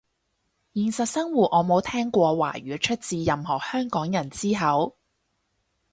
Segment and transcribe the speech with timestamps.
[0.73, 4.97] 現實生活我冇聽過華語出自任何香港人之口